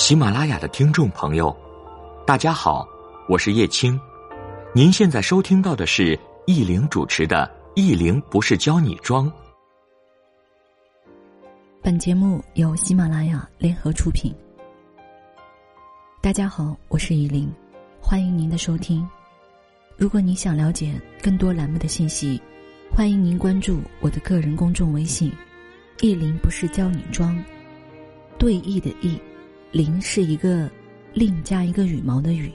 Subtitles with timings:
[0.00, 1.54] 喜马拉雅的听众朋友，
[2.26, 2.88] 大家好，
[3.28, 4.00] 我是叶青。
[4.72, 9.30] 您现在收听到的是易玲主持的《易玲不是教你装》。
[11.82, 14.34] 本节目由喜马拉雅联合出品。
[16.22, 17.52] 大家好，我是易玲，
[18.00, 19.06] 欢迎您的收听。
[19.98, 22.40] 如果你想了解更多栏目的信息，
[22.90, 25.30] 欢迎您关注我的个人公众微信
[26.00, 27.38] “易玲不是教你装”，
[28.38, 29.20] 对弈的弈，
[29.72, 30.68] 零是一个
[31.14, 32.50] 另加一个羽毛的羽。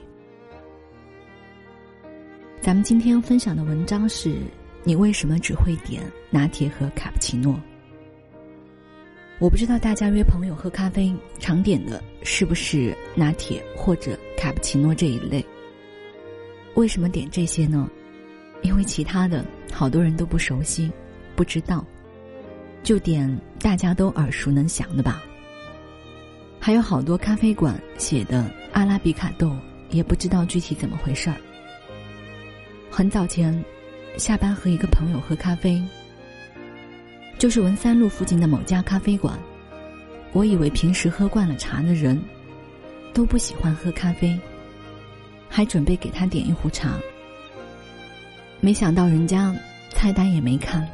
[2.60, 4.36] 咱们今天分享的文章是：
[4.84, 7.58] 你为什么只会点拿铁和卡布奇诺？
[9.40, 15.46] 我不知道大家约朋友喝咖啡常点的是不是拿铁或者卡布奇诺这一类？
[16.74, 17.90] 为什么点这些呢？
[18.62, 20.92] 因为其他的好多人都不熟悉，
[21.34, 21.86] 不知道，
[22.84, 25.24] 就点大家都耳熟能详的吧。
[26.66, 29.56] 还有好多咖啡馆写的阿拉比卡豆，
[29.92, 31.36] 也不知道具体怎么回事儿。
[32.90, 33.64] 很早前，
[34.18, 35.80] 下班和一个朋友喝咖啡，
[37.38, 39.38] 就是文三路附近的某家咖啡馆。
[40.32, 42.20] 我以为平时喝惯了茶的人，
[43.14, 44.36] 都不喜欢喝咖啡，
[45.48, 46.98] 还准备给他点一壶茶。
[48.60, 49.56] 没想到人家
[49.92, 50.90] 菜单也没看，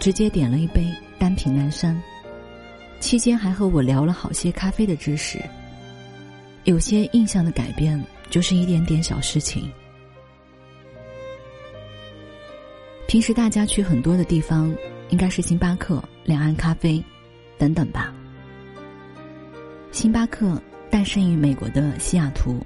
[0.00, 0.84] 直接点了一杯
[1.16, 1.96] 单品南山。
[3.00, 5.40] 期间还和我聊了好些咖啡的知识。
[6.64, 9.70] 有些印象的改变，就是一点点小事情。
[13.06, 14.74] 平时大家去很多的地方，
[15.10, 17.02] 应该是星巴克、两岸咖啡
[17.56, 18.12] 等等吧。
[19.92, 22.58] 星巴克诞生于美国的西雅图，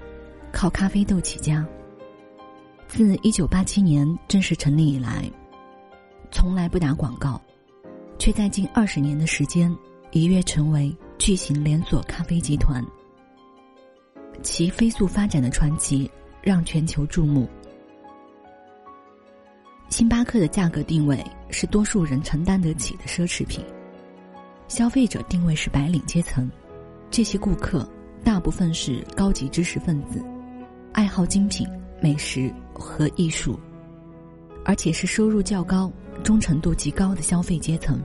[0.50, 1.66] 靠咖啡豆起家。
[2.88, 5.30] 自一九八七年正式成立以来，
[6.32, 7.40] 从来不打广告，
[8.18, 9.72] 却在近二十年的时间
[10.12, 12.84] 一跃成为巨型连锁咖啡集团。
[14.42, 16.10] 其飞速发展的传奇
[16.42, 17.48] 让全球注目。
[19.88, 23.64] 星巴克的价格定位是多数人承担得起的奢侈品，
[24.66, 26.50] 消费者定位是白领阶层，
[27.10, 27.88] 这些顾客
[28.24, 30.24] 大部分是高级知识分子，
[30.92, 31.68] 爱好精品、
[32.00, 33.58] 美食和艺术，
[34.64, 35.92] 而且是收入较高、
[36.22, 38.00] 忠诚度极高的消费阶层。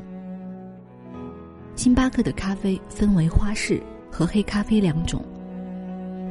[1.85, 3.79] 星巴克的咖啡分为花式
[4.11, 5.23] 和黑咖啡两种，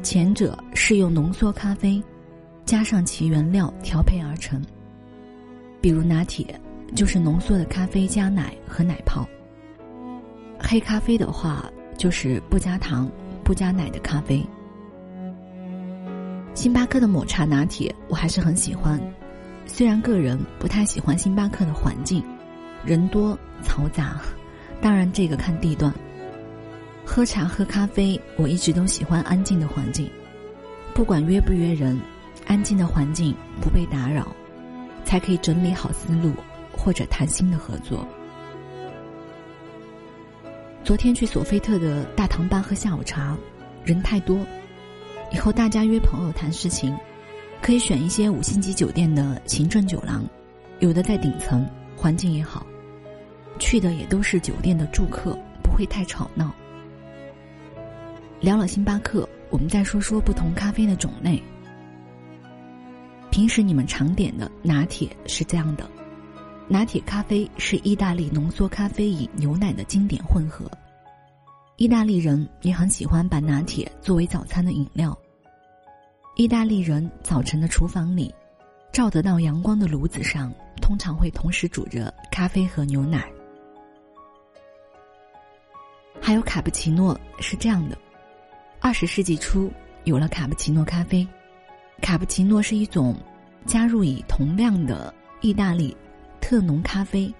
[0.03, 2.03] 前者是用浓缩咖啡
[2.65, 4.61] 加上其原料调配而成。
[5.81, 6.61] 比如拿铁，
[6.97, 9.25] 就是浓缩的咖啡加奶和奶泡。
[10.59, 13.09] 黑咖啡的话，就是不加糖、
[13.45, 14.45] 不加奶的咖啡。
[16.53, 19.01] 星巴克的抹茶拿铁我还是很喜欢，
[19.67, 22.21] 虽然个人不太喜欢星巴克的环境，
[22.85, 24.21] 人多嘈杂，
[24.85, 25.91] 当然这个看地段。
[27.07, 30.11] 喝茶喝咖啡，我一直都喜欢安静的环境，
[30.93, 31.99] 不管约不约人，
[32.47, 34.31] 安静的环境不被打扰。
[35.03, 36.35] 才可以整理好思路，
[36.71, 38.07] 或者谈心的合作。
[40.83, 43.35] 昨天去索菲特的大堂吧喝下午茶，
[43.85, 44.39] 人太多。
[45.33, 46.95] 以后大家约朋友谈事情，
[47.63, 50.23] 可以选一些五星级酒店的行政酒廊，
[50.81, 52.67] 有的在顶层，环境也好。
[53.59, 56.55] 去的也都是酒店的住客，不会太吵闹。
[58.41, 61.43] 聊了星巴克，我们再说说不同咖啡的种类。
[63.31, 65.91] 平时你们常点的拿铁是这样的，
[66.69, 70.71] 拿铁咖啡是意大利浓缩咖啡与牛奶的经典混合。
[71.77, 75.17] 意大利人也很喜欢把拿铁作为早餐的饮料。
[76.37, 78.33] 意大利人早晨的厨房里，
[78.93, 83.29] 照得到阳光的炉子上，通常会同时煮着咖啡和牛奶。
[86.25, 87.99] 还有卡布奇诺是这样的，
[88.81, 89.71] 二十世纪初
[90.05, 91.29] 有了卡布奇诺咖啡。
[92.01, 93.15] 卡布奇诺是一种
[93.67, 95.13] 加入以同量的
[95.43, 95.95] 意大利
[96.41, 97.31] 特浓咖啡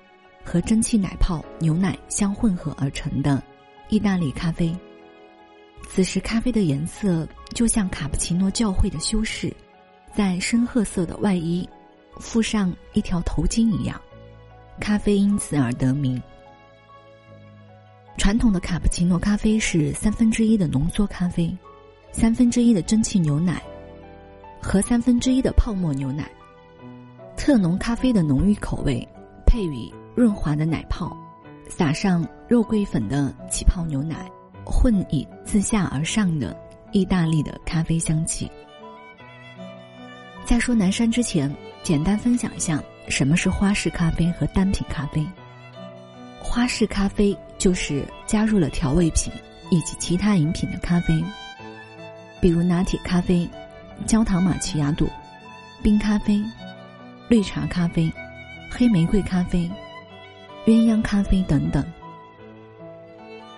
[0.45, 3.43] 和蒸汽奶泡牛奶相混合而成的
[3.89, 4.77] 意大利咖啡。
[5.89, 9.51] 此时，咖啡的颜色就像卡布奇诺教会的修士
[10.13, 11.67] 在深褐色的外衣
[12.19, 13.99] 附上一条头巾一样，
[14.79, 16.23] 咖啡因此而得名。
[18.17, 21.55] 传统的卡布奇诺咖啡是三分之一的浓缩咖啡，
[22.13, 23.63] 三分之一的蒸汽牛奶。
[24.63, 26.27] 和三分之一的泡沫牛奶，
[27.37, 29.07] 特浓咖啡的浓郁口味，
[29.45, 31.15] 配以润滑的奶泡，
[31.69, 34.27] 撒上肉桂粉的起泡牛奶，
[34.65, 36.57] 混以自下而上的
[36.93, 38.51] 意大利的咖啡香气。
[40.47, 45.23] 在说南山之前，简单分享一下什么是花式咖啡和单品咖啡。
[46.55, 49.33] 花式咖啡就是加入了调味品
[49.71, 51.21] 以及其他饮品的咖啡，
[52.41, 53.49] 比如拿铁咖啡、
[54.07, 55.09] 焦糖玛奇亚朵、
[55.83, 56.41] 冰咖啡、
[57.29, 58.09] 绿茶咖啡、
[58.71, 59.69] 黑玫瑰咖啡、
[60.65, 61.85] 鸳鸯咖啡等等。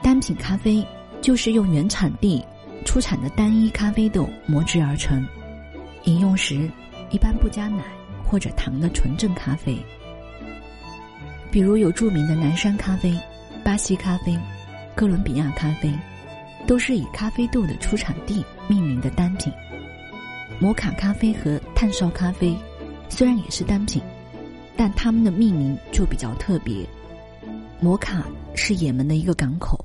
[0.02, 0.82] 单品咖啡
[1.20, 2.42] 就是用原产地
[2.86, 5.22] 出产的单一咖啡豆磨制而成，
[6.04, 6.66] 饮用时
[7.10, 7.84] 一般不加奶
[8.24, 9.76] 或者糖的纯正咖啡。
[11.56, 13.18] 比如有著名的南山咖啡、
[13.64, 14.38] 巴西咖啡、
[14.94, 15.90] 哥伦比亚咖啡，
[16.66, 19.50] 都是以咖啡豆的出产地命名的单品。
[20.60, 22.54] 摩卡咖啡和炭烧咖啡
[23.08, 24.02] 虽然也是单品，
[24.76, 26.86] 但它们的命名就比较特别。
[27.80, 29.82] 摩卡是也门的一个港口，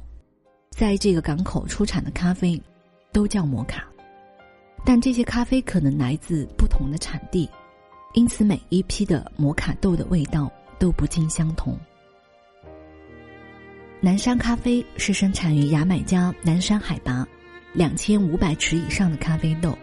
[0.72, 2.62] 在这个港口出产的咖啡
[3.14, 3.86] 都叫摩卡，
[4.84, 7.50] 但这些咖啡可能来自不同的产地，
[8.14, 10.52] 因此每一批的摩卡豆的味道。
[10.82, 11.78] 都不尽相同。
[14.00, 17.24] 南山咖啡是生产于牙买加南山海拔
[17.72, 19.78] 两千五百尺以上的咖啡豆，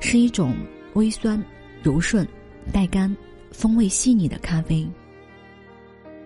[0.00, 0.54] 是一种
[0.92, 1.42] 微酸、
[1.82, 2.28] 柔顺、
[2.70, 3.16] 带干、
[3.52, 4.86] 风味细腻的咖啡。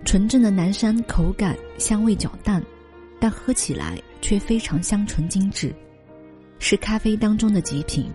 [0.04, 2.60] 纯正的南山口感香味较淡，
[3.20, 5.72] 但喝起来却非常香醇精致，
[6.58, 8.10] 是咖啡当中的极品。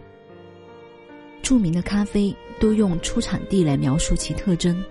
[1.42, 4.84] 著名的咖啡都用出产地来描述其特征。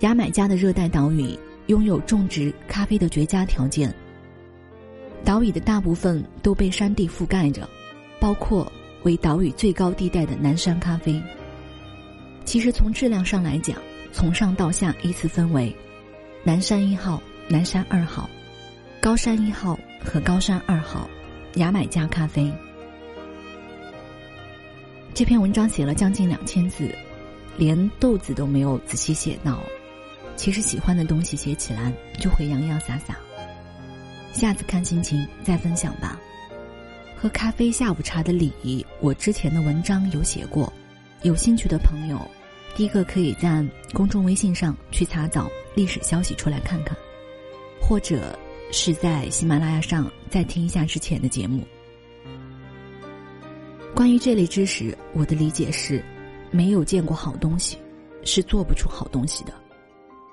[0.00, 3.92] 牙买加的热带岛屿拥有种植咖啡的绝佳条件。
[5.24, 7.68] 岛屿的大部分都被山地覆盖着，
[8.20, 8.70] 包括
[9.02, 11.20] 为岛屿最高地带的南山咖啡。
[12.44, 13.76] 其实从质量上来讲，
[14.12, 15.74] 从上到下依次分为
[16.44, 18.30] 南山一号、南山二号、
[19.00, 21.08] 高山一号和高山二号。
[21.54, 22.52] 牙买加咖啡。
[25.12, 26.94] 这篇文章写了将近两千字，
[27.56, 29.58] 连豆子都没有仔细写到。
[30.38, 33.18] 其实喜欢的东西写起来就会洋洋洒洒。
[34.32, 36.18] 下次看心情再分享吧。
[37.20, 40.72] 喝咖啡下午茶的礼仪，我之前的文章有写过，
[41.22, 42.18] 有兴趣的朋友，
[42.76, 46.96] 第一个可以在公众微信上去查找历史消息出来看看，
[47.82, 48.38] 或者
[48.70, 51.66] 是在喜马拉雅上再听一下之前的节目。
[53.92, 56.00] 关于这类知识，我的理解是，
[56.52, 57.76] 没有见过好东西，
[58.22, 59.52] 是做不出好东西的。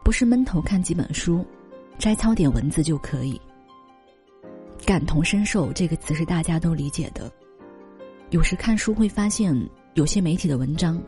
[0.06, 1.44] 不是闷头看几本书，
[1.98, 3.42] 摘抄点文字就可以。
[4.86, 7.30] 感同身受这个词是大家都理解的。
[8.30, 9.52] 有时看书会发现，
[9.96, 11.02] 有些媒体的文章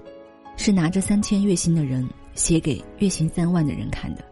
[0.55, 4.25] 是拿着三千月薪的人写给月薪三万的人看的。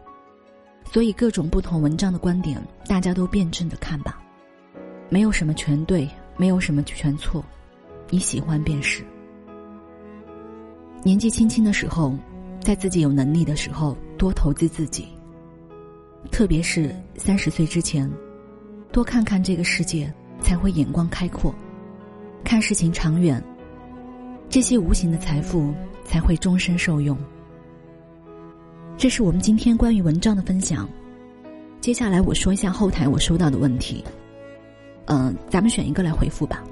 [0.90, 4.20] 所以各种不同文章的观点，大家都辩证的看吧。
[5.08, 7.40] 没有什么全对，没有什么全错，
[8.10, 9.04] 你喜欢便是。
[11.04, 12.12] 年纪轻轻的时候。
[12.58, 15.08] 在自己有能力的时候，多投资自己。
[16.30, 18.10] 特别是三十岁之前，
[18.90, 21.54] 多看看这个世界，才会眼光开阔，
[22.42, 23.42] 看事情长远。
[24.48, 25.74] 这些无形的财富
[26.04, 27.16] 才会终身受用。
[28.96, 30.88] 这是我们今天关于文章的分享。
[31.80, 34.04] 接下来我说一下后台我收到的问题。
[35.06, 36.64] 嗯，咱们选一个来回复吧。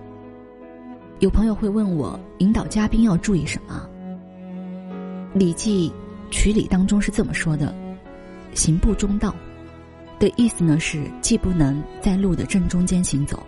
[1.21, 3.89] 有朋友会问我，引导嘉宾要注意什么？
[5.39, 5.91] 《礼记·
[6.35, 7.73] 曲礼》当中是这么说的
[8.55, 9.33] ：“行不中道”
[10.19, 13.41] 的意思呢是，既不能在路的正中间行走，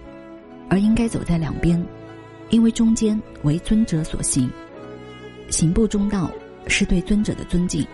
[0.71, 1.85] 而应该走在两边，
[2.49, 4.49] 因为中间为尊者所行。
[5.51, 6.31] 行不中道
[6.69, 7.85] 是对尊者的尊敬。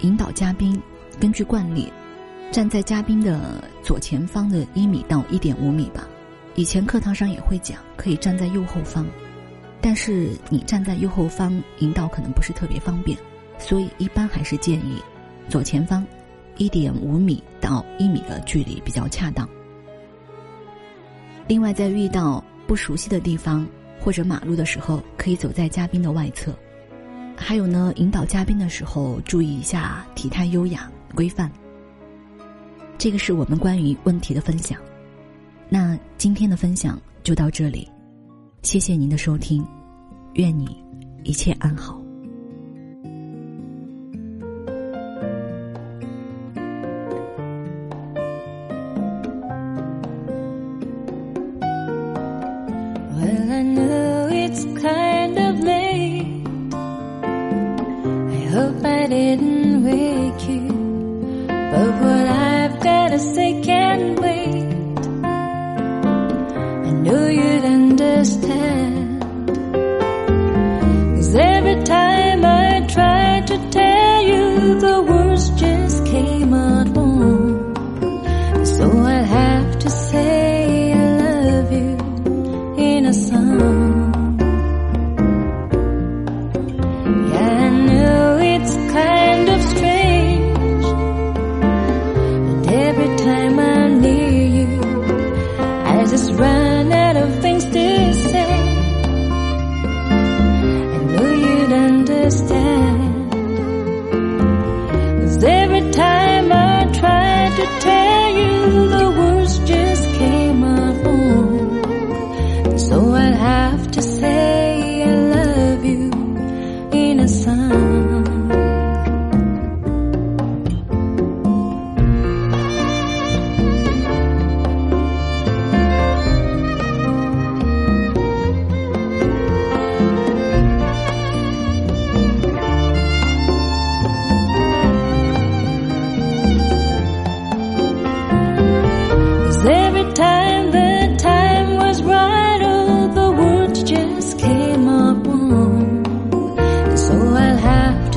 [0.00, 0.80] 引导嘉宾
[1.20, 1.92] 根据惯例，
[2.50, 6.08] 站在嘉宾的左前方的一米到一点五米吧。
[6.54, 9.06] 以前课堂上也会讲，可以站在右后方。
[9.82, 13.16] 但是你站在右后方引导可能不是特别方便，
[13.62, 15.00] 所以一般还是建议
[15.48, 16.04] 左前方
[16.58, 19.48] 一点五米到一米的距离比较恰当。
[21.46, 23.66] 另外，在遇到不熟悉的地方
[24.00, 26.52] 或者马路的时候，可以走在嘉宾的外侧。
[27.36, 31.50] 还有呢，引导嘉宾的时候注意一下体态优雅规范。
[32.98, 34.78] 这个是我们关于问题的分享。
[35.68, 37.88] 那今天的分享就到这里。
[38.62, 39.64] 谢谢您的收听，
[40.34, 40.76] 愿你
[41.24, 42.01] 一切安好。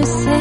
[0.05, 0.34] você.